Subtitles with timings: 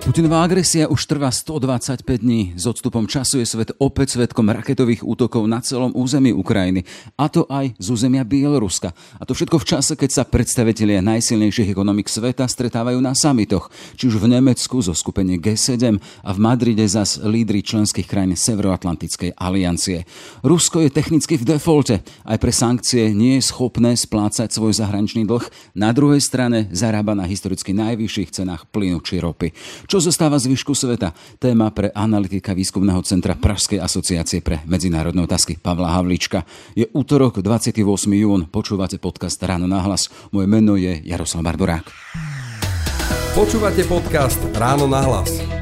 [0.00, 2.56] Putinová agresia už trvá 125 dní.
[2.56, 6.88] S odstupom času je svet opäť svetkom raketových útokov na celom území Ukrajiny.
[7.20, 8.96] A to aj z územia Bieloruska.
[9.20, 13.68] A to všetko v čase, keď sa predstavitelia najsilnejších ekonomik sveta stretávajú na samitoch.
[14.00, 19.36] Či už v Nemecku zo skupenie G7 a v Madride zas lídry členských krajín Severoatlantickej
[19.36, 20.08] aliancie.
[20.40, 22.00] Rusko je technicky v defalte.
[22.24, 25.44] Aj pre sankcie nie je schopné splácať svoj zahraničný dlh.
[25.76, 29.52] Na druhej strane zarába na historicky najvyšších cenách plynu či ropy.
[29.90, 31.10] Čo zostáva z výšku sveta?
[31.42, 36.46] Téma pre analytika výskumného centra Pražskej asociácie pre medzinárodné otázky Pavla Havlička.
[36.78, 37.82] Je útorok 28.
[38.14, 38.46] jún.
[38.46, 40.06] Počúvate podcast Ráno na hlas.
[40.30, 41.90] Moje meno je Jaroslav Barborák.
[43.34, 45.59] Počúvate podcast Ráno na hlas.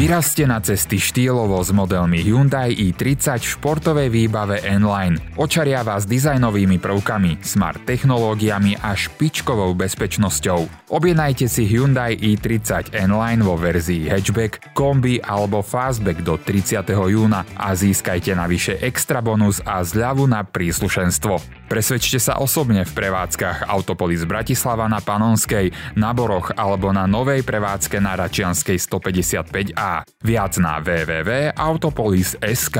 [0.00, 5.20] Vyrazte na cesty štýlovo s modelmi Hyundai i30 v športovej výbave N-Line.
[5.36, 10.88] Očaria vás dizajnovými prvkami, smart technológiami a špičkovou bezpečnosťou.
[10.88, 16.80] Objednajte si Hyundai i30 N-Line vo verzii hatchback, kombi alebo fastback do 30.
[16.96, 21.68] júna a získajte navyše extra bonus a zľavu na príslušenstvo.
[21.68, 28.00] Presvedčte sa osobne v prevádzkach Autopolis Bratislava na Panonskej, na Boroch alebo na novej prevádzke
[28.00, 29.89] na Račianskej 155A.
[30.24, 32.78] Viac na www.autopolis.sk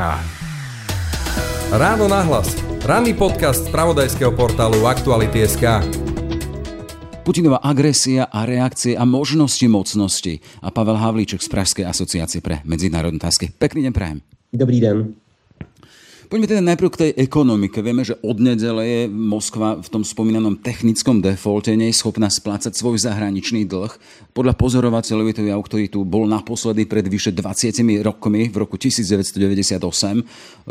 [1.70, 2.58] Ráno nahlas.
[2.82, 5.86] Ranný podcast z pravodajského portálu Aktuality.sk.
[7.22, 10.42] Putinová agresia a reakcie a možnosti mocnosti.
[10.64, 13.54] A Pavel Havlíček z Pražskej asociácie pre medzinárodné otázky.
[13.54, 14.18] Pekný deň prajem.
[14.50, 15.14] Dobrý den.
[16.30, 17.82] Poďme teda najprv k tej ekonomike.
[17.82, 22.70] Vieme, že od nedele je Moskva v tom spomínanom technickom defalte nie je schopná splácať
[22.70, 23.90] svoj zahraničný dlh.
[24.30, 28.78] Podľa pozorovateľov je to jav, ktorý tu bol naposledy pred vyše 20 rokmi v roku
[28.78, 29.82] 1998.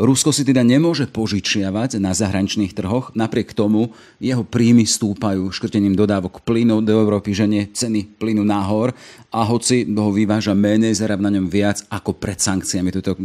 [0.00, 6.40] Rusko si teda nemôže požičiavať na zahraničných trhoch, napriek tomu jeho príjmy stúpajú škrtením dodávok
[6.40, 8.96] plynu do Európy, že nie ceny plynu nahor
[9.28, 12.88] a hoci ho vyváža menej, zaráb na ňom viac ako pred sankciami.
[12.96, 13.20] Toto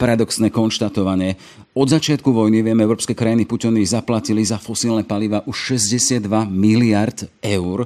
[0.00, 1.36] paradoxné konštatovanie.
[1.76, 7.84] Od začiatku vojny, vieme, európske krajiny Putiny zaplatili za fosílne paliva už 62 miliard eur.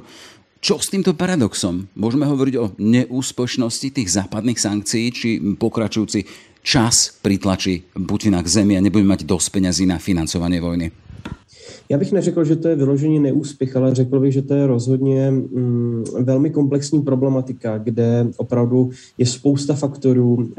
[0.59, 1.87] Čo s týmto paradoxom?
[1.95, 6.27] Môžeme hovoriť o neúspešnosti tých západných sankcií, či pokračujúci
[6.59, 11.08] čas pritlačí Putina k zemi a nebudeme mať dosť peňazí na financovanie vojny?
[11.89, 15.31] Já bych neřekl, že to je vyložený neúspěch, ale řekl bych, že to je rozhodně
[15.31, 20.49] mm, velmi komplexní problematika, kde opravdu je spousta faktorů.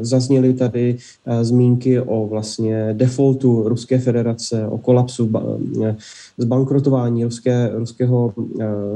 [0.00, 0.96] Zazněly tady
[1.42, 5.30] zmínky o vlastně defaultu Ruské federace, o kolapsu,
[6.38, 8.34] zbankrotování ruské, ruského,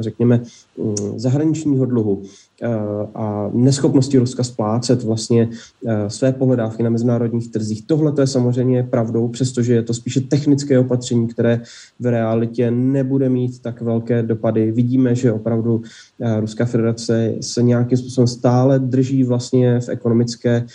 [0.01, 0.41] řekněme,
[0.79, 2.23] mm, zahraničního dluhu.
[2.64, 5.48] Eh, a neschopnosti Ruska splácet vlastně
[5.86, 7.86] eh, své pohledávky na mezinárodních trzích.
[7.86, 11.60] Tohle to je samozřejmě pravdou, přestože je to spíše technické opatření, které
[12.00, 14.72] v realitě nebude mít tak velké dopady.
[14.72, 15.82] Vidíme, že opravdu
[16.20, 20.66] eh, Ruská federace se nějakým způsobem stále drží vlastně v ekonomické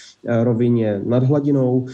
[0.44, 1.86] rovině nad hladinou,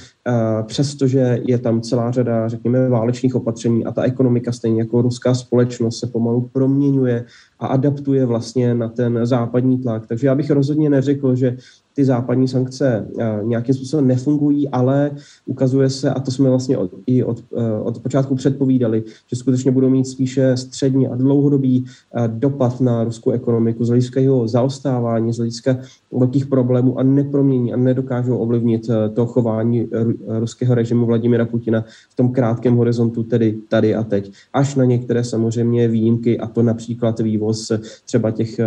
[0.64, 6.00] přestože je tam celá řada, řekněme, válečných opatření a ta ekonomika, stejně jako ruská společnost,
[6.00, 7.26] se pomalu proměňuje
[7.60, 10.08] a adaptuje vlastně na ten západní tlak.
[10.08, 11.58] Takže já bych rozhodně neřekl, že
[11.96, 15.12] ty západní sankce eh, nějakým způsobem nefungují, ale
[15.46, 19.72] ukazuje se, a to jsme vlastně od, i od, eh, od počátku předpovídali, že skutečně
[19.72, 25.34] budou mít spíše střední a dlouhodobý eh, dopad na ruskou ekonomiku z hlediska jeho zaostávání,
[25.34, 25.78] z hlediska
[26.12, 29.88] velkých problémů a nepromění a nedokážou ovlivnit to chování
[30.40, 34.32] ruského režimu Vladimira Putina v tom krátkém horizontu, tedy tady a teď.
[34.54, 37.72] Až na některé samozřejmě výjimky, a to například vývoz
[38.06, 38.60] třeba těch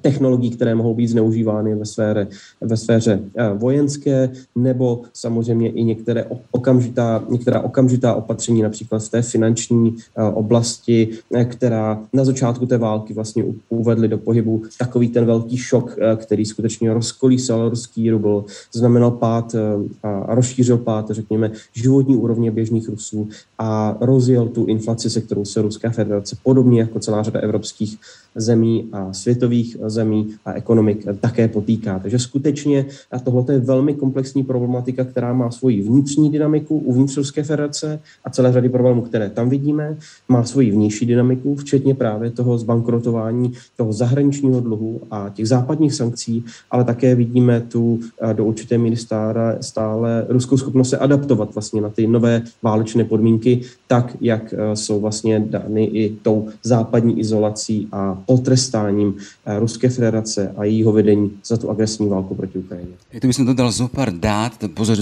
[0.00, 2.26] technologií, které mohou být zneužívány ve sféře,
[2.60, 9.22] ve sféře eh, vojenské, nebo samozřejmě i některé okamžitá, některá okamžitá opatření, například v té
[9.22, 15.26] finanční eh, oblasti, eh, která na začátku té války vlastně uvedly do pohybu takový ten
[15.26, 19.54] velký šok, který skutečně rozkolísal ruský rubl, znamenal pád
[20.02, 23.28] a rozšířil pád, řekněme, životní úrovně běžných Rusů
[23.58, 27.98] a rozjel tu inflaci, se kterou se Ruská federace, podobně jako celá řada evropských
[28.34, 31.98] zemí a světových zemí a ekonomik také potýká.
[31.98, 37.42] Takže skutečně a tohle je velmi komplexní problematika, která má svoji vnitřní dynamiku uvnitř Ruské
[37.42, 39.96] federace a celé řady problémů, které tam vidíme,
[40.28, 46.44] má svoji vnější dynamiku, včetně právě toho zbankrotování toho zahraničního dluhu a těch západních sankcí,
[46.70, 48.00] ale také vidíme tu
[48.32, 53.60] do určité míry stále, stále ruskou schopnost se adaptovat vlastně na ty nové válečné podmínky,
[53.86, 59.14] tak, jak jsou vlastně dány i tou západní izolací a potrestáním
[59.46, 62.94] Ruské federace a jejího vedení za tu agresní válku proti Ukrajině.
[63.20, 64.58] By som dodal zo pár dát.
[64.74, 64.98] Pozor,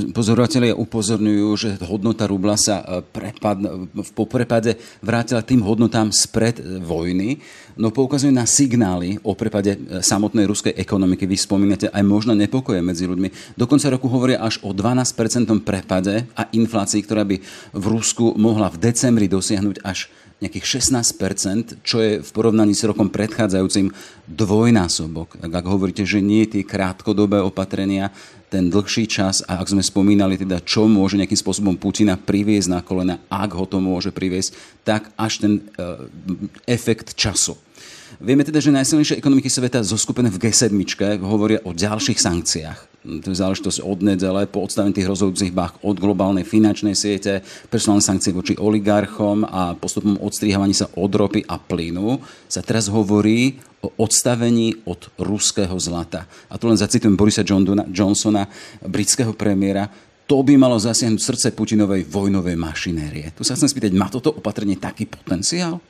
[0.76, 3.59] upozorňujú, že hodnota rubla sa prepad,
[3.94, 7.41] v poprepade vrátila tým hodnotám spred vojny,
[7.81, 11.25] no poukazujú na signály o prepade samotnej ruskej ekonomiky.
[11.25, 13.56] Vy spomínate aj možno nepokoje medzi ľuďmi.
[13.56, 17.37] Do konca roku hovoria až o 12% prepade a inflácii, ktorá by
[17.73, 23.11] v Rusku mohla v decembri dosiahnuť až nejakých 16%, čo je v porovnaní s rokom
[23.11, 23.90] predchádzajúcim
[24.31, 25.43] dvojnásobok.
[25.43, 28.14] Tak ak hovoríte, že nie tie krátkodobé opatrenia,
[28.49, 32.81] ten dlhší čas a ak sme spomínali teda, čo môže nejakým spôsobom Putina priviesť na
[32.81, 34.56] kolena, ak ho to môže priviesť,
[34.88, 36.08] tak až ten uh,
[36.64, 37.61] efekt času.
[38.19, 40.75] Vieme teda, že najsilnejšie ekonomiky sveta zoskupené v G7
[41.23, 45.97] hovoria o ďalších sankciách to je záležitosť od nedele po odstavení tých rozhodujúcich bách od
[45.97, 47.41] globálnej finančnej siete,
[47.73, 52.20] personálne sankcie voči oligarchom a postupom odstrihávaní sa od ropy a plynu
[52.50, 56.29] sa teraz hovorí o odstavení od ruského zlata.
[56.50, 57.47] A tu len zacitujem Borisa
[57.88, 58.50] Johnsona,
[58.85, 59.88] britského premiéra,
[60.29, 63.32] to by malo zasiahnuť srdce Putinovej vojnovej mašinérie.
[63.32, 65.81] Tu sa chcem spýtať, má toto opatrenie taký potenciál?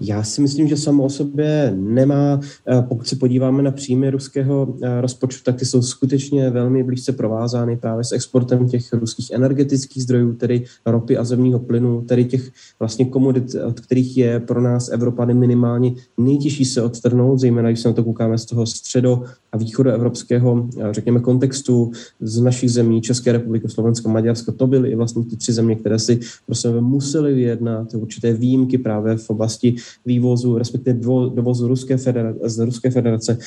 [0.00, 4.74] Já si myslím, že samo o sobě nemá, eh, pokud se podíváme na příjmy ruského
[4.82, 10.02] eh, rozpočtu, tak ty jsou skutečně velmi blízce provázány právě s exportem těch ruských energetických
[10.02, 14.88] zdrojů, tedy ropy a zemního plynu, tedy těch vlastně komodit, od kterých je pro nás
[14.88, 19.22] Evropany minimálně nejtěžší se odtrhnout, zejména když se na to koukáme z toho středo
[19.52, 24.94] a východoevropského, eh, řekněme, kontextu z našich zemí, České republiky, Slovensko, Maďarsko, to byly i
[24.94, 29.76] vlastně ty tři země, které si prostě museli vyjednat určité výjimky právě v oblasti
[30.06, 31.00] vývozu, respektive
[31.34, 33.38] dovozu Ruské federace, z Ruské federace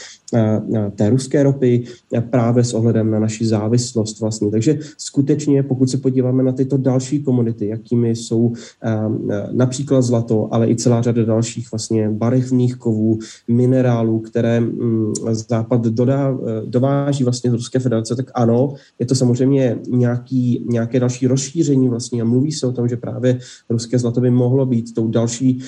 [0.96, 1.84] té ruské ropy
[2.30, 4.52] právě s ohledem na naši závislost vlastně.
[4.52, 8.54] Takže skutečně, pokud se podíváme na tyto další komodity, jakými jsou
[9.52, 16.38] například zlato, ale i celá řada dalších vlastně barevných kovů, minerálů, které mm, Západ dodá,
[16.66, 22.22] dováží vlastně z Ruské federace, tak ano, je to samozřejmě nějaký, nějaké další rozšíření vlastně
[22.22, 23.40] a mluví se o tom, že právě
[23.70, 25.60] ruské zlato by mohlo být tou další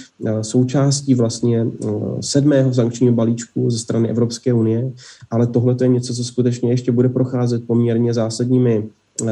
[0.41, 1.87] součástí součástí vlastně eh,
[2.19, 4.91] sedmého sankčního balíčku ze strany Evropské unie,
[5.31, 8.83] ale tohle je něco, co skutečně ještě bude procházet poměrně zásadními
[9.21, 9.27] uh,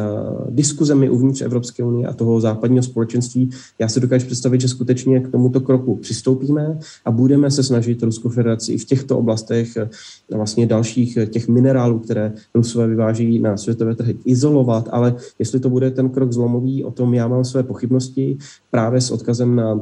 [0.49, 3.49] diskuzemi uvnitř Evropské unie a toho západního společenství.
[3.79, 8.29] Já si dokážu představit, že skutečně k tomuto kroku přistoupíme a budeme se snažit Ruskou
[8.29, 13.95] federaci i v těchto oblastech uh, vlastně dalších těch minerálů, které Rusové vyváží na světové
[13.95, 18.37] trhy, izolovat, ale jestli to bude ten krok zlomový, o tom já mám své pochybnosti
[18.71, 19.79] právě s odkazem na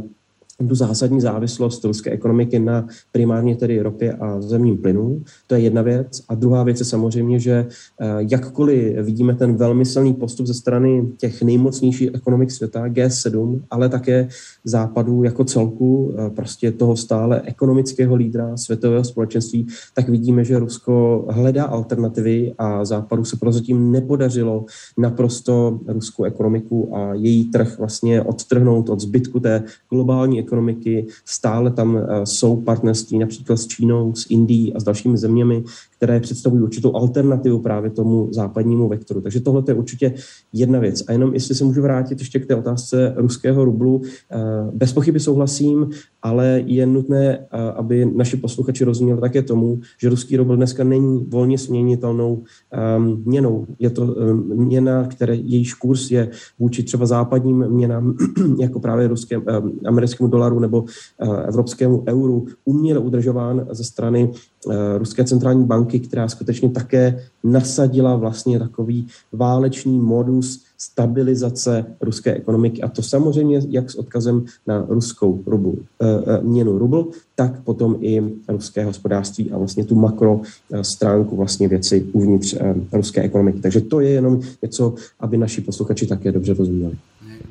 [0.68, 5.24] tu zásadní závislost ruské ekonomiky na primárně tedy ropě a zemním plynu.
[5.48, 6.22] To je jedna věc.
[6.30, 7.68] A druhá věc je samozřejmě, že
[8.02, 13.90] eh, jakkoliv vidíme ten velmi silný postup ze strany těch nejmocnějších ekonomik světa, G7, ale
[13.90, 14.28] také
[14.64, 21.26] západu jako celku, eh, prostě toho stále ekonomického lídra světového společenství, tak vidíme, že Rusko
[21.30, 24.66] hledá alternativy a západu se prozatím nepodařilo
[24.98, 31.08] naprosto ruskou ekonomiku a její trh vlastně odtrhnout od zbytku té globální ekonomiky.
[31.26, 35.64] Stále tam eh, jsou partnerství například s Čínou, s Indií a s dalšími zeměmi,
[36.00, 39.22] které představují určitou alternativu právě tomu západnímu vektoru.
[39.22, 40.14] Takže tohle je určitě
[40.54, 41.04] jedna věc.
[41.08, 44.02] A jenom jestli se můžu vrátit ještě k té otázce ruského rublu,
[44.32, 44.38] eh,
[44.74, 45.90] bez pochyby souhlasím,
[46.22, 51.26] ale je nutné, eh, aby naši posluchači rozuměli také tomu, že ruský rubl dneska není
[51.28, 52.44] volně směnitelnou
[52.98, 53.68] um, měnou.
[53.80, 56.30] Je to um, měna, které jejíž kurz je
[56.60, 58.18] vůči třeba západním měnám,
[58.60, 64.32] jako právě ruském, um, americkému dolaru nebo uh, evropskému euru, uměle udržován ze strany
[64.98, 72.82] Ruské centrální banky, která skutečně také nasadila vlastně takový válečný modus stabilizace ruské ekonomiky.
[72.82, 77.98] A to samozřejmě jak s odkazem na ruskou rublu, e, e, měnu rubl, tak potom
[78.02, 80.42] i ruské hospodářství a vlastně tu makro
[80.82, 82.58] stránku vlastně věci uvnitř
[82.92, 83.60] ruské ekonomiky.
[83.60, 86.98] Takže to je jenom něco, aby naši posluchači také dobře rozuměli.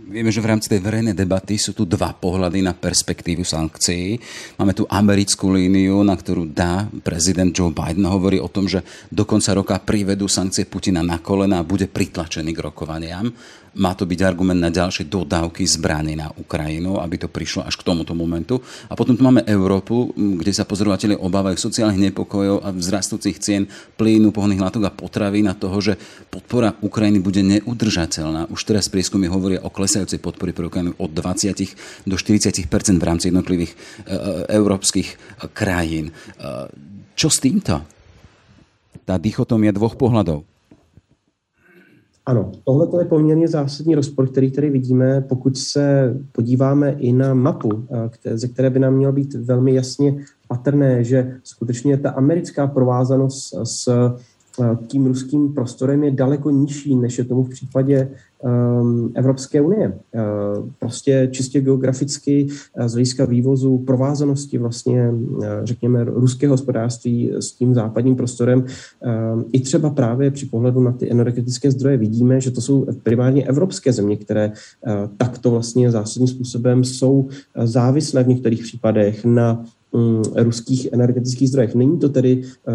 [0.09, 4.17] Vieme, že v rámci tej verejnej debaty sú tu dva pohľady na perspektívu sankcií.
[4.57, 8.09] Máme tu americkú líniu, na ktorú dá prezident Joe Biden.
[8.09, 8.81] Hovorí o tom, že
[9.13, 13.29] do konca roka privedú sankcie Putina na kolena a bude pritlačený k rokovaniam.
[13.79, 17.87] Má to byť argument na ďalšie dodávky zbraní na Ukrajinu, aby to prišlo až k
[17.87, 18.59] tomuto momentu.
[18.91, 24.35] A potom tu máme Európu, kde sa pozorovateľi obávajú sociálnych nepokojov a vzrastúcich cien plynu,
[24.35, 25.95] pohonných látok a potravín a toho, že
[26.27, 28.51] podpora Ukrajiny bude neudržateľná.
[28.51, 31.55] Už teraz prieskumy hovoria o klesajúcej podpory pre Ukrajinu od 20
[32.03, 32.67] do 40%
[32.99, 34.17] v rámci jednotlivých e, e,
[34.59, 35.09] európskych
[35.55, 36.11] krajín.
[36.11, 36.13] E,
[37.15, 37.85] čo s týmto?
[39.07, 40.48] Tá dichotomia dvoch pohľadov.
[42.29, 47.87] Ano, tohle je poměrně zásadní rozpor, který tady vidíme, pokud se podíváme i na mapu,
[48.25, 53.55] eh, ze které by nám mělo být velmi jasně patrné, že skutečně ta americká provázanost
[53.65, 53.89] s
[54.87, 58.09] tím ruským prostorem je daleko nižší, než je tomu v případě
[58.43, 59.89] um, Evropské unie.
[59.89, 65.13] Uh, prostě čistě geograficky uh, z hlediska vývozu, provázanosti vlastně,
[65.63, 68.65] řekněme, ruského hospodářství s tím západním prostorem.
[69.53, 73.93] I třeba právě při pohledu na ty energetické zdroje vidíme, že to jsou primárně evropské
[73.93, 74.53] země, které
[75.17, 77.29] takto vlastně zásadním způsobem jsou
[77.65, 79.65] závislé v některých případech na
[80.35, 81.75] ruských energetických zdrojech.
[81.75, 82.73] Není to tedy, eh,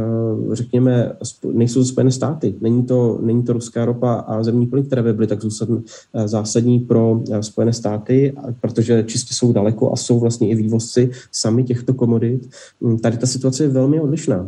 [0.56, 1.12] řekněme,
[1.52, 5.14] nejsou to Spojené státy, není to, není to ruská ropa a zemní plyn, které by
[5.14, 10.50] byly tak eh, zásadní pro eh, Spojené státy, protože čistě jsou daleko a jsou vlastně
[10.50, 12.50] i vývozci sami těchto komodit.
[12.82, 14.48] Mm, tady ta situace je velmi odlišná.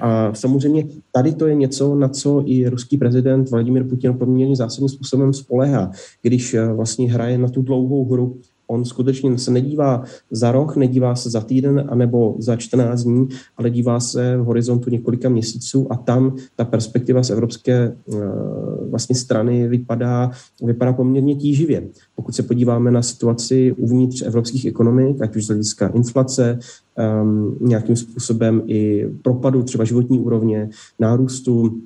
[0.00, 4.88] A samozřejmě tady to je něco, na co i ruský prezident Vladimir Putin poměrně zásadním
[4.88, 5.90] způsobem spolehá,
[6.22, 11.30] když vlastně hraje na tu dlouhou hru On skutečně se nedívá za rok, nedívá se
[11.30, 16.36] za týden anebo za 14 dní, ale dívá se v horizontu několika měsíců a tam
[16.56, 18.16] ta perspektiva z evropské eh,
[18.90, 20.30] vlastně strany vypadá,
[20.62, 21.88] vypadá poměrně tíživě.
[22.14, 26.58] Pokud se podíváme na situaci uvnitř evropských ekonomik, ať už z hlediska inflace,
[27.22, 31.80] um, nějakým způsobem i propadu třeba životní úrovně, nárůstu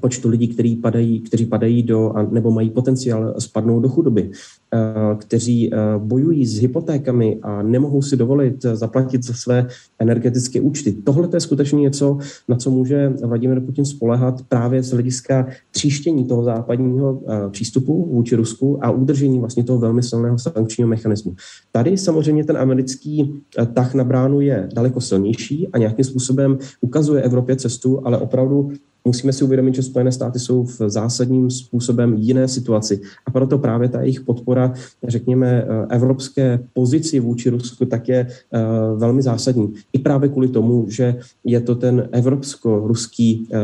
[0.00, 4.30] počtu lidí, kteří padají, kteří padají do, nebo mají potenciál spadnout do chudoby,
[4.74, 4.78] eh,
[5.18, 9.66] kteří eh, bojují s hypotékami a nemohou si dovolit zaplatit za své
[9.98, 10.92] energetické účty.
[10.92, 12.18] Tohle je skutečně něco,
[12.48, 18.36] na co může Vladimir Putin spolehat právě z hlediska tříštění toho západního eh, přístupu vůči
[18.36, 21.34] Rusku a udržení vlastně toho velmi silného sankčního mechanismu.
[21.72, 23.40] Tady samozřejmě ten americký
[23.74, 28.70] tah na bránu je daleko silnější a nějakým způsobem ukazuje Evropě cestu, ale opravdu
[29.04, 33.00] musíme si uvědomit, že Spojené státy jsou v zásadním způsobem jiné situaci.
[33.26, 34.74] A proto právě ta jejich podpora,
[35.08, 38.60] řekněme, eh, evropské pozici vůči Rusku, tak je eh,
[38.96, 39.72] velmi zásadní.
[39.92, 43.58] I právě kvůli tomu, že je to ten evropsko-ruský eh,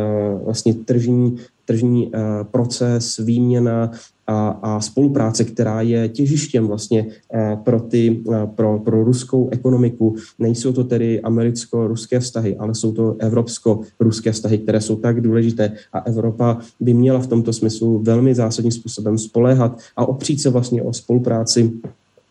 [0.45, 1.37] vlastně tržní
[1.69, 2.13] tržní
[2.51, 3.91] proces, výměna
[4.29, 10.17] a, a spolupráce, která je těžištěm vlastně eh, pro, ty, eh, pro, pro ruskou ekonomiku.
[10.39, 15.99] Nejsou to tedy americko-ruské vztahy, ale jsou to evropsko-ruské vztahy, které jsou tak důležité a
[15.99, 20.93] Evropa by měla v tomto smyslu velmi zásadním způsobem spoléhat a opřít se vlastně o
[20.93, 21.73] spolupráci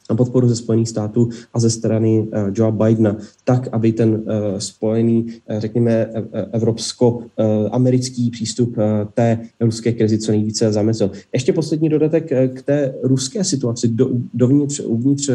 [0.09, 4.23] na podporu ze Spojených států a ze strany uh, Joe Bidena, tak, aby ten uh,
[4.57, 6.09] spojený, uh, řekněme,
[6.51, 8.75] evropsko-americký přístup
[9.13, 11.11] té ruské krizi co nejvíce zamezil.
[11.33, 15.29] Ještě poslední dodatek k té ruské situaci do, dovnitř, uvnitř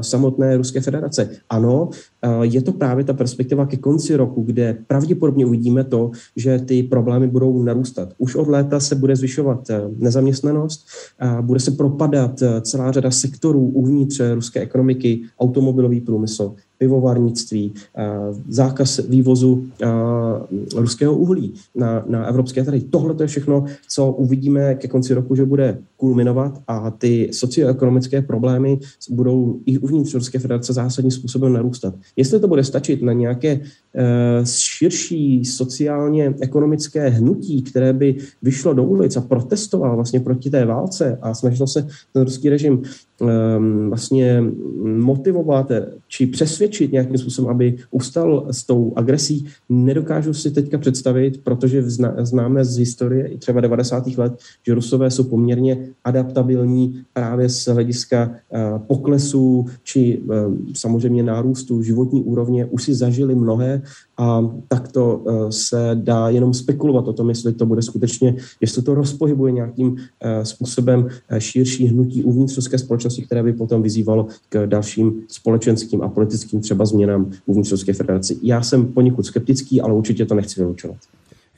[0.00, 1.30] samotné Ruské federace.
[1.50, 6.58] Ano, uh, je to právě ta perspektiva ke konci roku, kde pravděpodobně uvidíme to, že
[6.58, 8.12] ty problémy budou narůstat.
[8.18, 10.86] Už od léta se bude zvyšovat uh, nezaměstnanost,
[11.40, 18.06] bude se propadat celá řada sektorů uvnitř ruské ekonomiky, automobilový průmysl, pivovarnictví, eh,
[18.48, 19.86] zákaz vývozu eh,
[20.74, 22.80] ruského uhlí na, na evropské trhy.
[22.80, 28.22] Tohle to je všechno, co uvidíme ke konci roku, že bude kulminovat a ty socioekonomické
[28.22, 28.78] problémy
[29.10, 31.94] budou i uvnitř Ruské federace zásadním způsobem narůstat.
[32.16, 33.60] Jestli to bude stačit na nějaké
[34.44, 41.18] širší sociálně ekonomické hnutí, které by vyšlo do ulic a protestovalo vlastně proti té válce
[41.22, 42.82] a snažilo se ten ruský režim
[43.20, 44.44] ehm, vlastně
[44.84, 45.72] motivovat
[46.08, 51.82] či přesvědčit přesvědčit nějakým způsobem, aby ustal s tou agresí, nedokážu si teďka představit, protože
[52.18, 54.06] známe z historie i třeba 90.
[54.16, 54.32] let,
[54.66, 60.34] že Rusové jsou poměrně adaptabilní právě z hlediska eh, poklesu či eh,
[60.74, 62.64] samozřejmě nárůstu životní úrovně.
[62.64, 63.82] Už si zažili mnohé
[64.18, 68.94] a takto eh, se dá jenom spekulovat o tom, jestli to bude skutečně, jestli to
[68.94, 69.96] rozpohybuje nějakým
[70.42, 76.60] způsobem širší hnutí uvnitř ruské společnosti, které by potom vyzývalo k dalším společenským a politickým
[76.60, 78.36] třeba změnám uvnitř Ruské federaci.
[78.42, 80.96] Já jsem poněkud skeptický, ale určitě to nechci vylučovat.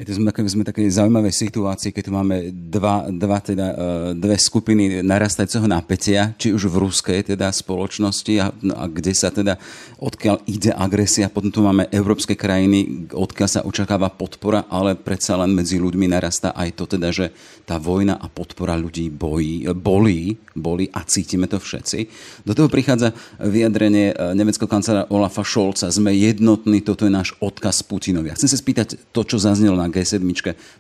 [0.01, 3.77] To sme, sme také zaujímavé situácii, keď tu máme dva, dva teda, e,
[4.17, 9.29] dve skupiny narastajúceho napätia, či už v ruskej teda spoločnosti a, no a kde sa
[9.29, 9.61] teda,
[10.01, 15.53] odkiaľ ide agresia, potom tu máme európske krajiny, odkiaľ sa očakáva podpora, ale predsa len
[15.53, 17.37] medzi ľuďmi narastá aj to teda, že
[17.69, 22.09] tá vojna a podpora ľudí bojí, bolí, bolí a cítime to všetci.
[22.49, 27.85] Do toho prichádza vyjadrenie e, nemeckého kancelára Olafa Scholza, sme jednotní, toto je náš odkaz
[27.85, 28.33] Putinovi.
[28.33, 30.23] Ja chcem sa spýtať to, čo zaznelo na G7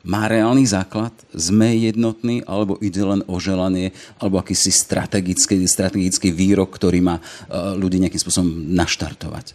[0.06, 1.12] má reálny základ?
[1.34, 7.74] Sme jednotní, alebo ide len o želanie, alebo akýsi strategický, strategický výrok, ktorý má uh,
[7.76, 9.54] ľudí nejakým spôsobom naštartovať?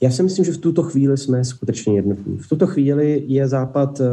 [0.00, 2.38] Já si myslím, že v tuto chvíli jsme skutečně jednotní.
[2.38, 4.06] V tuto chvíli je Západ uh,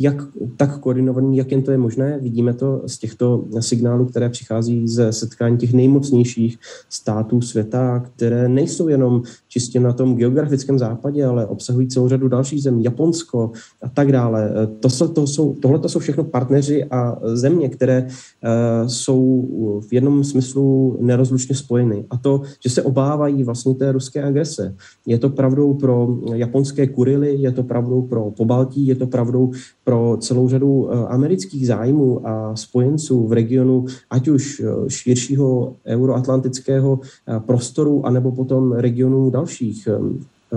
[0.00, 0.16] jak
[0.56, 2.18] tak koordinovaný, jak jen to je možné.
[2.22, 6.58] Vidíme to z těchto signálů, které přichází ze setkání těch nejmocnějších
[6.88, 12.62] států světa, které nejsou jenom čistě na tom geografickém západě, ale obsahují celou řadu dalších
[12.62, 13.50] zemí, Japonsko
[13.82, 14.50] a tak dále.
[14.80, 19.48] To, jsou, to jsou, tohle to jsou všechno partneři a země, které uh, jsou
[19.88, 22.04] v jednom smyslu nerozlučně spojeny.
[22.10, 24.74] A to, že se obávají vlastně té ruské agrese.
[25.06, 29.50] Je to pravdou pro japonské kurily, je to pravdou pro Pobaltí, je to pravdou
[29.84, 37.00] pro celou řadu eh, amerických zájmů a spojenců v regionu, ať už eh, širšího euroatlantického
[37.02, 39.88] eh, prostoru, anebo potom regionu dalších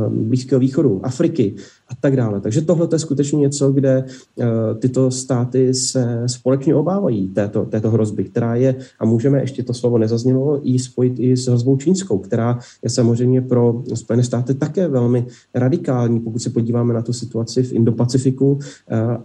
[0.10, 1.56] Blízkého východu, Afriky,
[1.94, 2.42] a tak dále.
[2.42, 4.04] Takže tohle je skutečně něco, kde
[4.36, 4.46] uh,
[4.80, 9.98] tyto státy se společně obávají této, této hrozby, která je, a můžeme, ještě to slovo
[9.98, 15.26] nezaznělo, i spojit i s hrozbou čínskou, která je samozřejmě pro Spojené státy také velmi
[15.54, 18.60] radikální, pokud se podíváme na tu situaci v Indo-Pacifiku uh,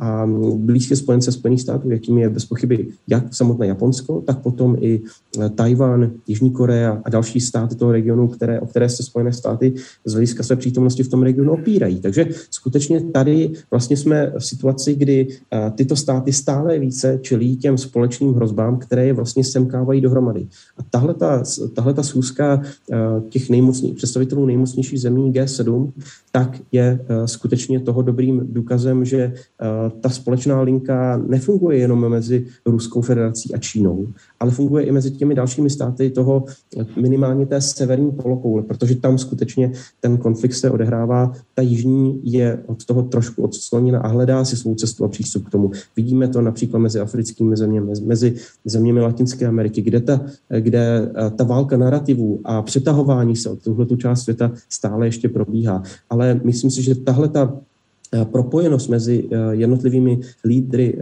[0.00, 5.00] a blízké spojence Spojených států, jakým je bez pochyby jak samotné Japonsko, tak potom i
[5.00, 9.75] uh, Tajvan, Jižní Korea a další státy toho regionu, které, o které se Spojené státy
[10.04, 12.00] z hlediska své přítomnosti v tom regionu opírají.
[12.00, 12.26] Takže
[12.58, 18.34] skutečně tady vlastně jsme v situaci, kdy eh, tyto státy stále více čelí těm společným
[18.34, 20.46] hrozbám, které je vlastně semkávají dohromady.
[20.78, 21.42] A tahle ta,
[21.74, 22.96] tahle ta schůzka eh,
[23.28, 25.92] těch nejmocných, představitelů nejmocnějších zemí G7,
[26.32, 29.32] tak je eh, skutečně toho dobrým důkazem, že
[30.00, 34.06] ta společná linka nefunguje jenom mezi Ruskou federací a Čínou,
[34.40, 36.44] ale funguje i mezi těmi dalšími státy toho
[36.96, 41.32] minimálně té severní polokoule, protože tam skutečně ten konflikt se odehrává.
[41.54, 45.50] Ta jižní je od toho trošku odskloněna a hledá si svou cestu a přístup k
[45.50, 45.71] tomu.
[45.97, 50.21] Vidíme to například mezi africkými zeměmi, mezi zeměmi Latinské Ameriky, kde ta,
[50.61, 55.83] kde eh, ta válka narrativů a přetahování se od tuhle část světa stále ještě probíhá.
[56.11, 57.59] Ale myslím si, že tahle ta
[58.14, 60.99] Eh, propojenost mezi eh, jednotlivými lídry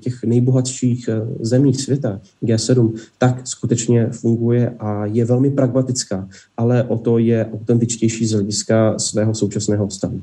[0.00, 1.08] těch nejbohatších
[1.40, 8.26] zemí světa, G7, tak skutečně funguje a je velmi pragmatická, ale o to je autentičtější
[8.26, 10.20] z hlediska svého současného stavu.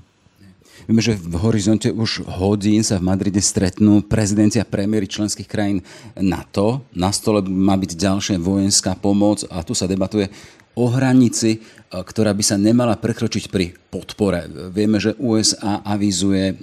[0.88, 5.84] Víme, že v horizonte už hodín sa v Madride stretnú prezidenti a premiéry členských krajín
[6.15, 6.88] NATO.
[6.96, 10.32] Na stole má byť ďalšia vojenská pomoc a tu sa debatuje
[10.80, 11.60] o hranici, e,
[11.91, 14.47] ktorá by sa nemala prekročiť pri podpore.
[14.71, 16.56] Vieme, že USA avizuje e,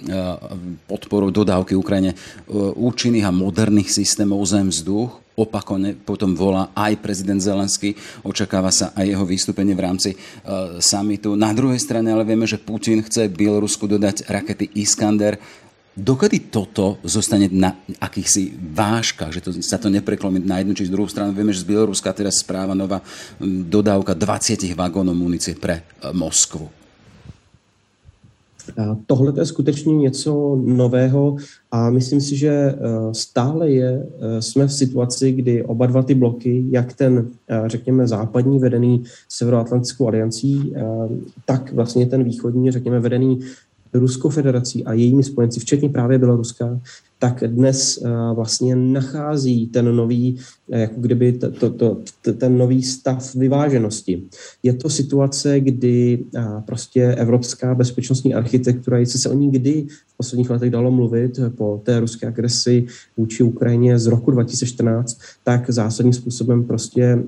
[0.89, 2.17] podporu dodávky Ukrajine e,
[2.73, 5.24] účinných a moderných systémov zem-vzduch.
[5.35, 7.91] Opakovane potom volá aj prezident Zelensky,
[8.23, 11.35] očakáva sa aj jeho vystúpenie v rámci uh, samitu.
[11.35, 15.35] Na druhej strane ale vieme, že Putin chce Bielorusku dodať rakety Iskander.
[15.95, 21.07] Dokedy toto zostane na akýchsi vážkach, že to, sa to nepreklomí na jednu či druhú
[21.07, 21.31] stranu?
[21.31, 22.99] Vieme, že z Bieloruska teraz správa nová
[23.43, 26.84] dodávka 20 vagónov munície pre e, Moskvu.
[29.05, 31.35] Tohle je skutečně něco nového
[31.71, 32.75] a myslím si, že e,
[33.11, 37.27] stále je, e, jsme v situaci, kdy oba dva ty bloky, jak ten,
[37.65, 40.73] řekněme, západní vedený Severoatlantickou aliancí,
[41.45, 43.39] tak vlastně ten východní, řekněme, vedený
[43.93, 46.79] Ruskou federací a jejími spojenci, včetně právě Běloruska,
[47.19, 52.83] tak dnes uh, vlastně nachází ten nový, uh, jako kdyby to, to, to, ten nový
[52.83, 54.23] stav vyváženosti.
[54.63, 60.17] Je to situace, kdy uh, prostě evropská bezpečnostní architektura, jestli se o ní kdy v
[60.17, 62.85] posledních letech dalo mluvit po té ruské agresi
[63.17, 67.23] vůči Ukrajině z roku 2014, tak zásadním způsobem prostě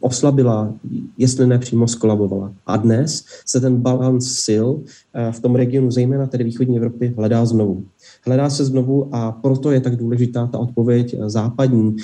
[0.00, 0.74] oslabila,
[1.18, 2.52] jestli ne přímo skolabovala.
[2.66, 4.66] A dnes se ten balans sil
[5.14, 7.84] eh, v tom regionu, zejména tedy východní Evropy, hledá znovu.
[8.26, 11.96] Hledá se znovu a proto je tak důležitá ta odpověď západní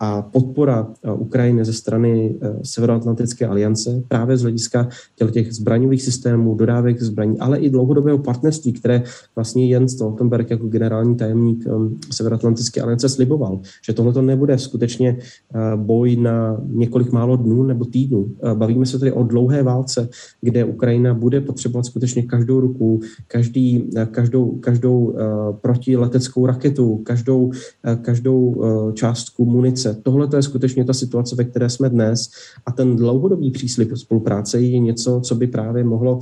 [0.00, 4.88] a podpora Ukrajiny ze strany Severoatlantické aliance právě z hlediska
[5.30, 9.02] těch zbraňových systémů, dodávek zbraní, ale i dlouhodobého partnerství, které
[9.36, 11.64] vlastně Jens Stoltenberg jako generální tajemník
[12.10, 15.18] Severoatlantické aliance sliboval, že tohle to nebude skutečně
[15.76, 18.30] boj na několik málo dnů nebo týdnů.
[18.54, 20.08] Bavíme se tedy o dlouhé válce,
[20.40, 25.14] kde Ukrajina bude potřebovat skutečně každou ruku, každý, každou, každou
[25.60, 27.50] protileteckou raketu, každou,
[28.02, 28.62] každou
[28.94, 29.96] částku munice.
[30.02, 32.20] Tohle to je skutečně ta situace, ve které jsme dnes
[32.66, 36.18] a ten dlouhodobý příslip spolupráce je něco, co by právě mohlo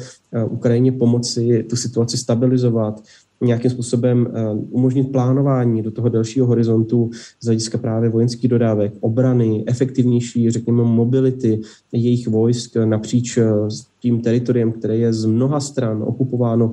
[0.50, 3.02] Ukrajině pomoci tu situaci stabilizovat,
[3.40, 4.28] nějakým způsobem
[4.70, 11.60] umožnit plánování do toho delšího horizontu z hlediska právě vojenských dodávek, obrany, efektivnější, řekněme, mobility
[11.92, 13.38] jejich vojsk napříč
[14.00, 16.72] tím teritoriem, které je z mnoha stran okupováno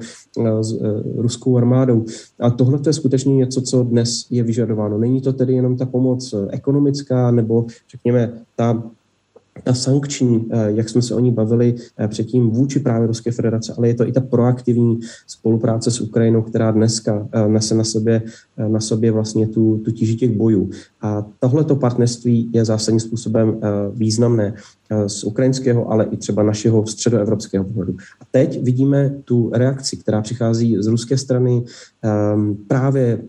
[0.61, 0.81] s
[1.15, 2.05] ruskou armádou.
[2.39, 4.97] A tohle je skutečně něco, co dnes je vyžadováno.
[4.97, 8.83] Není to tedy jenom ta pomoc ekonomická nebo řekněme ta
[9.63, 13.73] ta sankční, eh, jak jsme se o ní bavili eh, předtím vůči právě Ruské federace,
[13.77, 18.21] ale je to i ta proaktivní spolupráce s Ukrajinou, která dneska eh, nese na sobě,
[18.57, 20.69] na sobě vlastně tu, tu tíži těch bojů.
[21.01, 23.59] A tohleto partnerství je zásadním způsobem
[23.93, 24.53] významné.
[24.89, 27.95] Eh, z ukrajinského, ale i třeba našeho středoevropského pohledu.
[28.21, 31.63] A teď vidíme tu reakci, která přichází z ruské strany
[32.35, 33.21] um, právě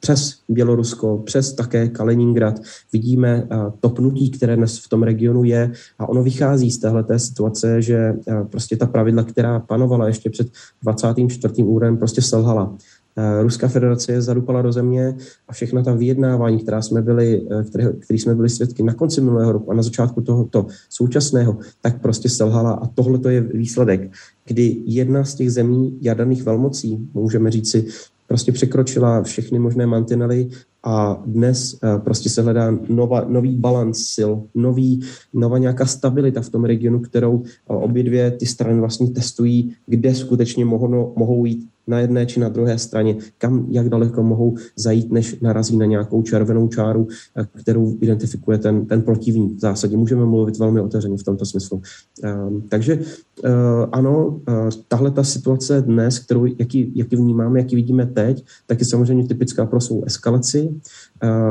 [0.00, 2.60] přes Bělorusko, přes také Kaliningrad.
[2.92, 3.48] Vidíme
[3.80, 8.14] to pnutí, které dnes v tom regionu je a ono vychází z téhle situace, že
[8.50, 10.48] prostě ta pravidla, která panovala ještě před
[10.82, 11.62] 24.
[11.62, 12.76] úrem, prostě selhala.
[13.16, 15.16] Eh, Ruská federace je zadupala do země
[15.48, 19.20] a všechna ta vyjednávání, která jsme byli, eh, které, který jsme byli svědky na konci
[19.20, 24.10] minulého roku a na začátku tohoto současného, tak prostě selhala a tohle to je výsledek,
[24.46, 27.86] kdy jedna z těch zemí jaderných velmocí, můžeme říci,
[28.26, 30.48] prostě překročila všechny možné mantinely
[30.84, 35.00] a dnes eh, prostě se hledá nova, nový balans sil, nový,
[35.34, 40.64] nová nějaká stabilita v tom regionu, kterou obě dvě ty strany vlastně testují, kde skutečně
[40.64, 45.40] mohou, mohou jít na jedné či na druhé straně, kam, jak daleko mohou zajít, než
[45.40, 49.56] narazí na nějakou červenou čáru, eh, kterou identifikuje ten, ten protivník.
[49.56, 51.82] V zásadě můžeme mluvit velmi otevřeně v tomto smyslu.
[52.24, 53.50] Um, takže uh,
[53.92, 58.86] ano, uh, tahle ta situace dnes, kterou, jaký, jaký vnímáme, jaký vidíme teď, tak je
[58.86, 60.74] samozřejmě typická pro svou eskalaci.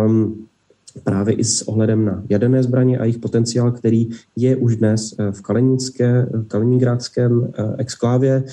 [0.07, 0.45] Um,
[1.03, 5.41] právě i s ohledem na jaderné zbraně a jejich potenciál, který je už dnes v
[5.41, 8.43] Kalininské, kaliningrádském exklávě,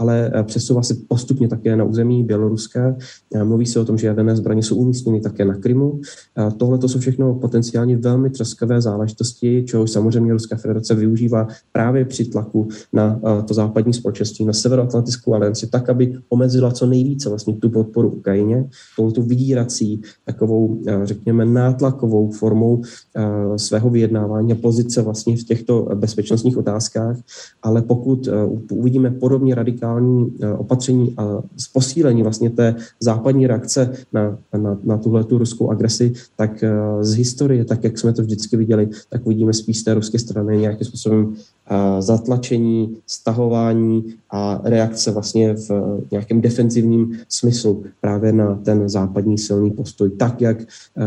[0.00, 2.96] ale eh, přesouvá se postupně také na území Běloruska.
[3.34, 6.00] Eh, mluví se o tom, že jaderné zbraně jsou umístěny také na Krymu.
[6.38, 12.04] Eh, tohle to jsou všechno potenciálně velmi třeskavé záležitosti, čehož samozřejmě Ruská federace využívá právě
[12.04, 17.54] při tlaku na to západní společenství, na Severoatlantickou alianci, tak, aby omezila co nejvíce vlastně
[17.54, 18.68] tu podporu Ukrajině,
[19.14, 22.82] tu vydírací, takovou, řekněme, nátlakovou formou
[23.56, 27.16] svého vyjednávání a pozice vlastně v těchto bezpečnostních otázkách.
[27.62, 28.28] Ale pokud
[28.70, 34.98] uvidíme podobně radikální radikální eh, opatření a posílení vlastně té západní reakce na, na, na
[34.98, 39.26] tuhle tu ruskou agresi, tak eh, z historie, tak jak jsme to vždycky viděli, tak
[39.26, 41.34] vidíme spíš té ruské strany nějakým způsobem
[41.70, 45.70] eh, zatlačení, stahování a reakce vlastně v
[46.10, 50.58] nějakém defenzivním smyslu právě na ten západní silný postoj, tak jak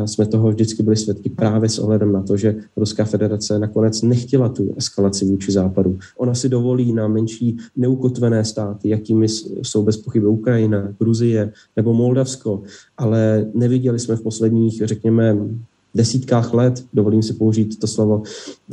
[0.06, 4.50] jsme toho vždycky byli svědky právě s ohledem na to, že Ruská federace nakonec nechtěla
[4.50, 6.00] tu eskalaci vůči západu.
[6.18, 9.28] Ona si dovolí na menší neukotvené státy státy, jakými
[9.62, 12.64] jsou bez pochyby Ukrajina, Gruzie nebo Moldavsko,
[12.98, 15.38] ale neviděli jsme v posledních, řekněme,
[15.96, 18.24] desítkách let, dovolím si použít to slovo,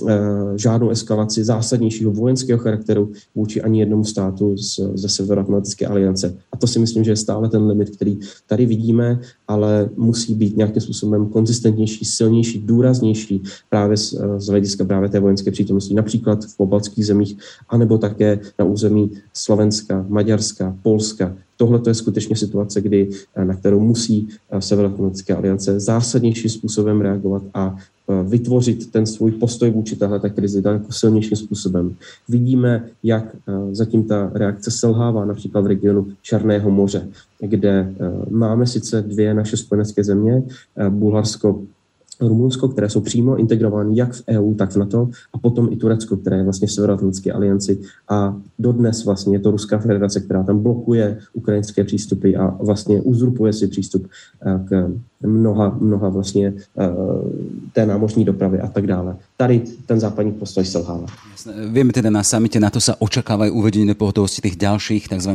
[0.09, 0.14] eh,
[0.56, 6.35] žádnou eskalaci zásadnějšího vojenského charakteru vůči ani jednomu státu z, ze Severoatlantické aliance.
[6.52, 10.56] A to si myslím, že je stále ten limit, který tady vidíme, ale musí být
[10.56, 16.56] nějakým způsobem konzistentnější, silnější, důraznější právě z, z hlediska právě té vojenské přítomnosti, například v
[16.56, 17.37] pobaltských zemích,
[17.68, 23.81] anebo také na území Slovenska, Maďarska, Polska, Tohle je skutečně situace, kdy, eh, na kterou
[23.81, 30.20] musí eh, Severoatlantická aliance zásadnějším způsobem reagovat a eh, vytvořit ten svůj postoj vůči téhle
[30.31, 31.94] krizi daleko silnějším způsobem.
[32.29, 33.37] Vidíme, jak
[33.73, 37.09] zatím ta reakce selhává například v regionu Černého moře,
[37.40, 37.94] kde
[38.31, 40.42] máme sice dvě naše spojenecké země,
[40.88, 41.62] Bulharsko
[42.20, 46.16] Rumunsko, které jsou přímo integrovány jak v EU, tak v NATO, a potom i Turecko,
[46.16, 47.80] které je vlastně v Severoatlantické alianci.
[48.09, 53.52] A dodnes vlastně je to Ruská federace, která tam blokuje ukrajinské přístupy a vlastně uzurpuje
[53.52, 54.09] si přístup
[54.46, 54.90] eh, k,
[55.22, 56.54] mnoha, mnoha vlastně
[57.72, 59.16] té námořní dopravy a tak dále.
[59.37, 61.06] Tady ten západní postoj selhává.
[61.72, 65.33] Vieme teda na samite, na to sa očakávajú uvedenie pohotovosti tých ďalších tzv.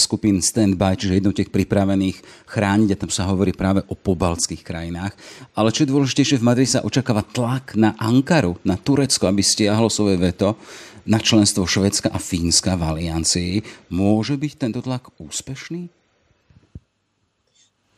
[0.00, 5.12] skupín stand-by, čiže jednotiek pripravených chrániť, a tam sa hovorí práve o pobaltských krajinách.
[5.52, 9.92] Ale čo je dôležitejšie, v Madride sa očakáva tlak na Ankaru, na Turecko, aby stiahlo
[9.92, 10.56] svoje veto
[11.04, 13.52] na členstvo Švedska a Fínska v aliancii.
[13.92, 15.97] Môže byť tento tlak úspešný?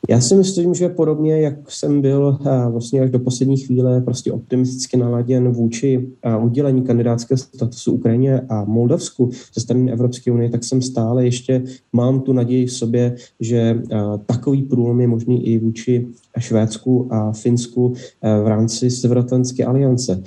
[0.09, 2.39] Já si myslím, že podobně, jak jsem byl
[2.71, 6.09] vlastně až do poslední chvíle prostě optimisticky naladěn vůči
[6.43, 12.21] udělení kandidátského statusu Ukrajině a Moldavsku ze strany Evropské unie, tak jsem stále ještě mám
[12.21, 13.83] tu naději v sobě, že
[14.27, 16.07] takový průlom je možný i vůči
[16.39, 20.23] Švédsku a Finsku v rámci Severoatlantské aliance.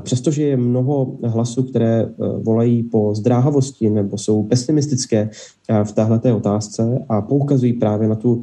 [0.00, 2.08] Přestože je mnoho hlasů, které
[2.42, 5.30] volají po zdráhavosti nebo jsou pesimistické
[5.84, 8.40] v téhle otázce a poukazují právě na tu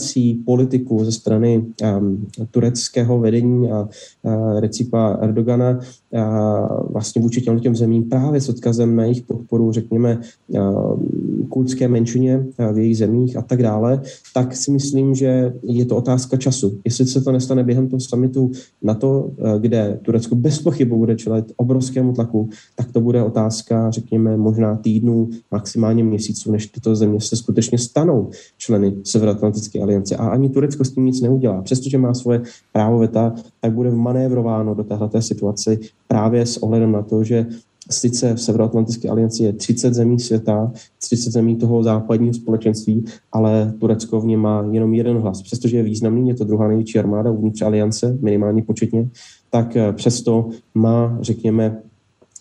[0.00, 3.88] vydírací politiku ze strany um, tureckého vedení a
[4.22, 5.78] uh, Recipa Erdogana
[6.10, 11.00] uh, vlastně vůči těm, těm zemím právě s odkazem na jejich podporu, řekněme, uh,
[11.48, 14.00] kurdské menšině uh, v jejich zemích a tak dále,
[14.34, 16.78] tak si myslím, že je to otázka času.
[16.84, 18.50] Jestli se to nestane během toho summitu
[18.82, 23.90] na to, uh, kde Turecko bez pochybu bude čelit obrovskému tlaku, tak to bude otázka,
[23.90, 30.16] řekněme, možná týdnů, maximálně měsíců měsíců, než tyto země se skutečně stanou členy Severoatlantické aliance.
[30.16, 31.62] A ani Turecko s tím nic neudělá.
[31.62, 35.76] Přestože má svoje právo veta, tak bude manévrováno do této situace
[36.08, 37.46] právě s ohledem na to, že
[37.90, 40.72] sice v Severoatlantické alianci je 30 zemí světa,
[41.02, 45.42] 30 zemí toho západního společenství, ale Turecko v něm má jenom jeden hlas.
[45.42, 49.08] Přestože je významný, je to druhá největší armáda uvnitř aliance, minimálně početně,
[49.50, 51.82] tak eh, přesto má, řekněme,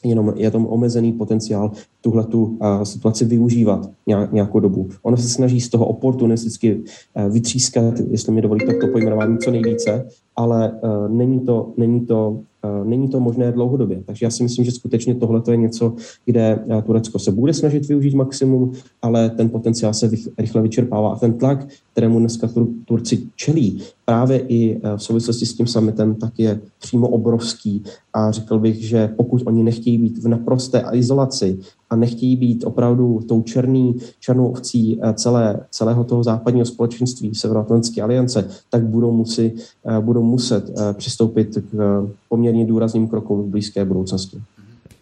[0.03, 3.89] jenom je tam omezený potenciál tuhle tu situaci využívat
[4.31, 4.89] nějakou dobu.
[5.03, 10.07] Ono se snaží z toho oportunisticky uh, vytřískat, jestli mi dovolíte to pojmenování, co nejvíce,
[10.35, 10.71] ale
[11.07, 12.39] není to, není to
[12.84, 14.04] Není to možné dlouhodobě.
[14.06, 15.93] Takže já si myslím, že skutečně tohle je něco,
[16.26, 21.13] kde Turecko se bude snažit využít maximum, ale ten potenciál se rychle vyčerpává.
[21.13, 22.50] A ten tlak, kterému dneska
[22.86, 27.84] Turci čelí, právě i v souvislosti s tím summitem, tak je přímo obrovský.
[28.19, 33.19] A řekl bych, že pokud oni nechtějí být v naprosté izolaci a nechtějí být opravdu
[33.27, 39.51] tou černý, černou ovcí eh, celé, celého toho západního společenství Severoatlantské aliance, tak budou, musí,
[39.86, 44.41] eh, budou muset eh, přistoupit k poměrně důrazným krokům v blízké budoucnosti.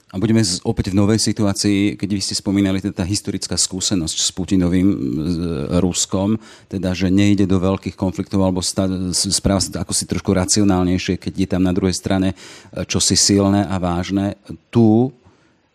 [0.08, 4.88] A budeme opäť v novej situácii, keď vy ste spomínali teda historická skúsenosť s Putinovým
[5.84, 6.40] Ruskom,
[6.72, 11.48] teda že nejde do veľkých konfliktov alebo správa sa ako si trošku racionálnejšie, keď je
[11.52, 12.40] tam na druhej strane
[12.88, 14.40] čosi silné a vážne.
[14.72, 15.12] Tu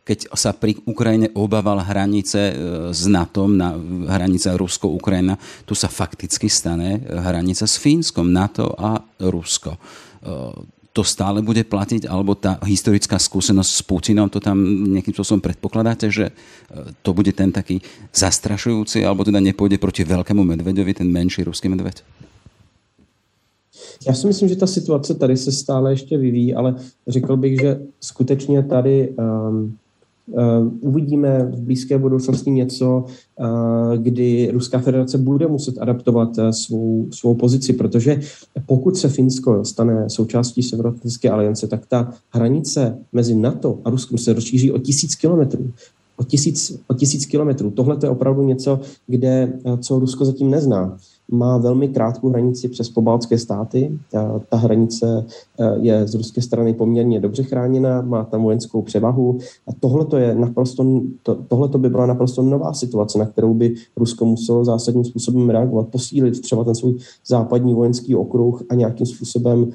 [0.03, 2.55] keď sa pri Ukrajine obával hranice e,
[2.91, 3.79] s NATO, na
[4.11, 9.79] hranice Rusko-Ukrajina, tu sa fakticky stane hranica s Fínskom, NATO a Rusko.
[10.93, 14.61] To stále bude platiť, alebo tá historická skúsenosť s Putinom, to tam
[14.93, 16.33] nejakým spôsobom predpokladáte, že e,
[17.01, 17.81] to bude ten taký
[18.13, 22.05] zastrašujúci, alebo teda nepôjde proti veľkému medveďovi, ten menší ruský medveď?
[24.07, 26.75] Já si myslím, že ta situace tady se stále ještě vyvíjí, ale
[27.09, 29.77] řekl bych, že skutečně tady um,
[30.81, 33.05] uvidíme v blízké budoucnosti něco,
[33.41, 38.21] uh, kdy Ruská federace bude muset adaptovat uh, svou, svou pozici, protože
[38.67, 44.33] pokud se Finsko stane součástí Severoatlantické aliance, tak ta hranice mezi NATO a Ruskem se
[44.33, 45.71] rozšíří o tisíc kilometrů.
[46.17, 47.71] O tisíc, o tisíc kilometrů.
[47.71, 50.99] Tohle je opravdu něco, kde, co Rusko zatím nezná
[51.33, 53.99] má velmi krátkou hranici přes pobaltské státy.
[54.49, 55.27] Ta hranice
[55.59, 60.35] e, je z ruské strany poměrně dobře chráněna, má tam vojenskou převahu a tohle je
[60.35, 65.89] naprosto, to, by byla naprosto nová situace, na kterou by Rusko muselo zásadním způsobem reagovat,
[65.89, 69.71] posílit třeba ten svůj západní vojenský okruh a nějakým způsobem uh,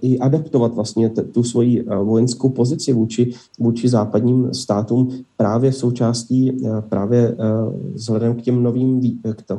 [0.00, 6.56] i adaptovat vlastně t- tu svoji uh, vojenskou pozici vůči, vůči západním státům právě součástí,
[6.88, 9.00] právě uh, vzhledem k těm novým,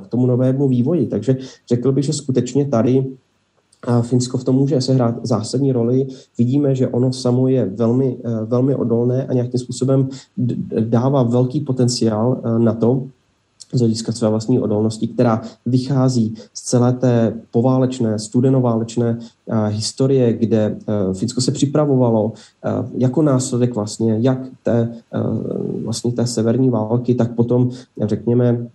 [0.02, 1.07] k tomu novému vývoji vývoji.
[1.07, 1.38] Takže
[1.69, 3.05] řekl bych, že skutečně tady
[4.01, 6.07] Finsko v tom může sehrát zásadní roli.
[6.38, 10.09] Vidíme, že ono samo je velmi, eh, velmi odolné a nějakým způsobem
[10.79, 13.07] dává velký potenciál eh, na to,
[13.73, 20.77] z hlediska své vlastní odolnosti, která vychází z celé té poválečné, studenoválečné uh, historie, kde
[21.13, 22.33] Finsko se připravovalo
[22.97, 24.89] jako následek vlastně jak té,
[25.85, 27.69] vlastně té severní války, tak potom,
[28.01, 28.65] řekněme,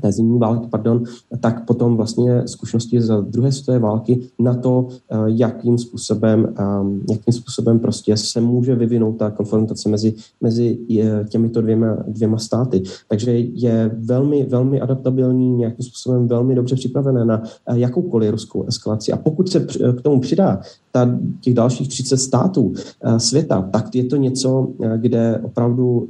[0.00, 1.02] té zimní války, pardon,
[1.40, 7.34] tak potom vlastně zkušenosti z druhé světové války na to, eh, jakým způsobem, ehm, jakým
[7.34, 12.82] způsobem prostě se může vyvinout ta konfrontace mezi, mezi eh, těmito dvěma, dvěma státy.
[13.08, 19.12] Takže je velmi, velmi adaptabilní, nějakým způsobem velmi dobře připravené na eh, jakoukoliv ruskou eskalaci.
[19.12, 20.60] A pokud se k tomu přidá
[20.92, 22.72] ta, těch dalších 30 států
[23.18, 26.08] světa, tak je to něco, kde opravdu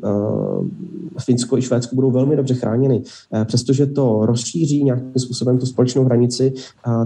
[1.21, 3.03] Finsko i Švédsko budou velmi dobře chráněny.
[3.45, 6.53] Přesto že to rozšíří nějakým způsobem tu společnou hranici,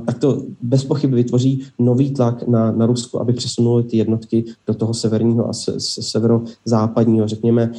[0.06, 4.74] tak to bez pochyby vytvoří nový tlak na, na Rusko, aby přesunuli ty jednotky do
[4.74, 7.72] toho severního a se, se, severozápadního, řekněme,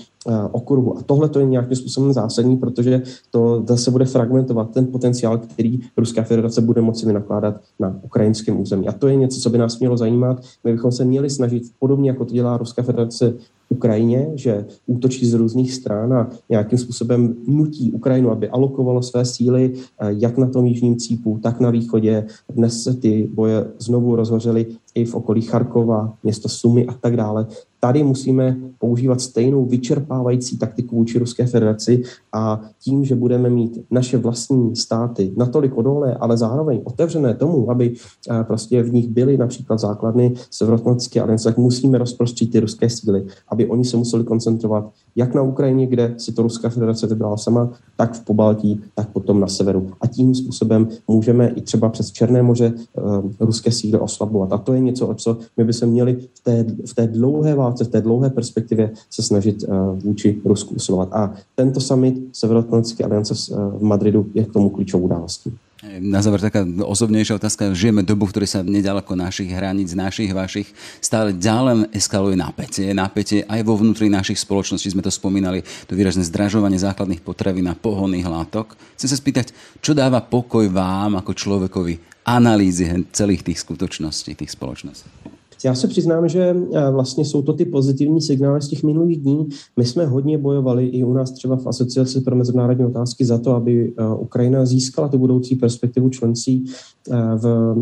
[0.51, 0.97] okruhu.
[0.97, 3.01] A tohle to je nějakým způsobem zásadní, protože
[3.31, 8.87] to zase bude fragmentovat ten potenciál, který Ruská federace bude moci vynakládat na ukrajinském území.
[8.87, 10.41] A to je něco, co by nás mělo zajímat.
[10.63, 13.33] My bychom se měli snažit, podobně jako to dělá Ruská federace
[13.69, 19.73] Ukrajině, že útočí z různých stran a nějakým způsobem nutí Ukrajinu, aby alokovalo své síly
[19.75, 22.25] eh, jak na tom jižním cípu, tak na východě.
[22.49, 27.47] Dnes se ty boje znovu rozhořely i v okolí Charkova, město Sumy a tak dále.
[27.79, 32.01] Tady musíme používat stejnou vyčerpávající taktiku vůči Ruské federaci
[32.33, 37.93] a tím, že budeme mít naše vlastní státy natolik odolné, ale zároveň otevřené tomu, aby
[38.31, 43.25] eh, prostě v nich byly například základny Severoatlantické aliance, tak musíme rozprostřít ty ruské síly,
[43.47, 47.69] aby oni se museli koncentrovat jak na Ukrajině, kde si to Ruská federace vybrala sama,
[47.97, 49.91] tak v Pobaltí, tak potom na severu.
[50.01, 54.53] A tím způsobem můžeme i třeba přes Černé moře uh, ruské síly oslabovat.
[54.53, 57.68] A to je něco, o co my bychom měli v té, v té dlouhé válce,
[57.77, 61.09] v té dlouhé perspektivě se snažit uh, vůči Rusku usilovat.
[61.11, 63.33] A tento summit Severoatlantické aliance
[63.77, 65.51] v Madridu je k tomu klíčovou událostí.
[65.79, 67.71] Na záver taká osobnejšia otázka.
[67.71, 70.67] Žijeme dobu, v ktorej sa nedaleko našich hraníc, našich, vašich,
[70.99, 72.91] stále ďalej eskaluje napätie.
[72.91, 74.91] Napätie aj vo vnútri našich spoločností.
[74.91, 78.75] Sme to spomínali, to výrazné zdražovanie základných potravín a pohonných látok.
[78.99, 85.38] Chcem sa spýtať, čo dáva pokoj vám ako človekovi analýzy celých tých skutočností, tých spoločností?
[85.63, 89.47] Já se přiznám, že eh, vlastně jsou to ty pozitivní signály z těch minulých dní.
[89.77, 93.55] My jsme hodně bojovali i u nás třeba v Asociaci pro mezinárodní otázky za to,
[93.55, 96.65] aby eh, Ukrajina získala tu budoucí perspektivu členství
[97.11, 97.75] eh, v,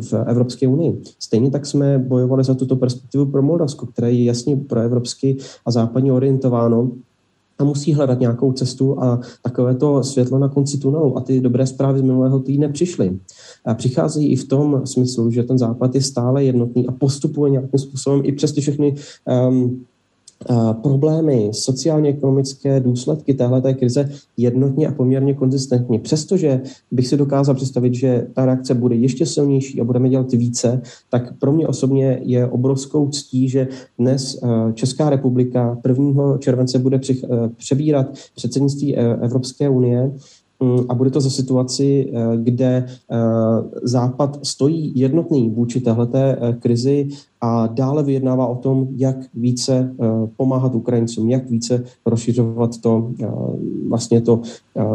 [0.00, 1.02] v Evropské unii.
[1.18, 5.36] Stejně tak jsme bojovali za tuto perspektivu pro Moldavsko, které je jasně proevropsky
[5.66, 6.90] a západně orientováno
[7.58, 11.18] a musí hledat nějakou cestu a takové to světlo na konci tunelu.
[11.18, 13.18] A ty dobré zprávy z minulého týdne přišly.
[13.64, 17.78] A přicházejí i v tom smyslu, že ten západ je stále jednotný a postupuje nějakým
[17.78, 18.94] způsobem i přes ty všechny
[19.48, 19.84] um,
[20.82, 25.98] problémy, sociálně-ekonomické důsledky téhle krize jednotně a poměrně konzistentně.
[25.98, 30.82] Přestože bych si dokázal představit, že ta reakce bude ještě silnější a budeme dělat více,
[31.10, 34.40] tak pro mě osobně je obrovskou ctí, že dnes
[34.74, 36.38] Česká republika 1.
[36.38, 37.00] července bude
[37.56, 40.10] přebírat předsednictví e, Evropské unie
[40.64, 43.16] Mm, a bude to za situaci, eh, kde eh,
[43.82, 47.08] Západ stojí jednotný vůči téhleté eh, krizi
[47.44, 49.94] a dále vyjednává o tom, jak více
[50.36, 53.10] pomáhat Ukrajincům, jak více rozšiřovat to,
[53.88, 54.40] vlastně to,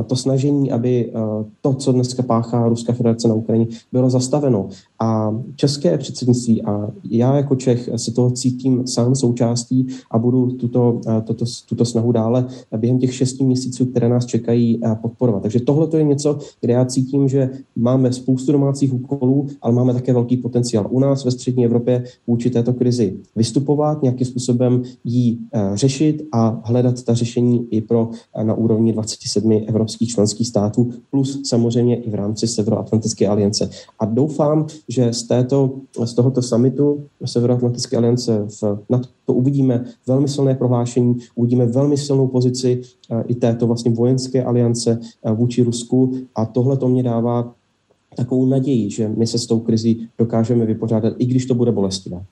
[0.07, 1.13] to snažení, aby
[1.61, 4.67] to, co dneska páchá Ruská federace na Ukrajině, bylo zastaveno.
[4.99, 11.01] A české předsednictví a já jako Čech se toho cítím sám součástí a budu tuto,
[11.23, 12.45] tuto, tuto snahu dále
[12.77, 15.41] během těch šesti měsíců, které nás čekají, podporovat.
[15.41, 19.93] Takže tohle to je něco, kde já cítím, že máme spoustu domácích úkolů, ale máme
[19.93, 22.03] také velký potenciál u nás ve střední Evropě
[22.39, 25.37] vůči této krizi vystupovat, nějakým způsobem ji
[25.73, 28.09] řešit a hledat ta řešení i pro
[28.43, 33.69] na úrovni 27 evropských členských států, plus samozřejmě i v rámci Severoatlantické aliance.
[33.99, 35.71] A doufám, že z, této,
[36.05, 42.81] z tohoto samitu Severoatlantické aliance v NATO uvidíme velmi silné prohlášení, uvidíme velmi silnou pozici
[43.11, 47.58] eh, i této vlastně vojenské aliance eh, vůči Rusku a tohle to mě dává
[48.15, 52.23] takovou naději, že my se s tou krizí dokážeme vypořádat, i když to bude bolestivé.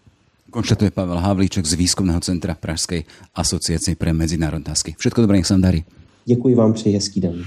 [0.51, 3.03] Konštatuje Pavel Havlíček z Výzkumného centra Pražskej
[3.35, 4.95] asociace pre medzinárodné otázky.
[4.95, 5.83] Všetko dobré, nech sa darí.
[6.25, 7.43] Děkuji vám, přeji hezký den.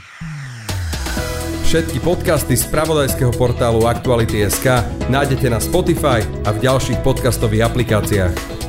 [1.65, 4.67] Všetky podcasty z pravodajského portálu Aktuality.sk
[5.09, 8.60] nájdete na Spotify a v ďalších podcastových aplikáciách.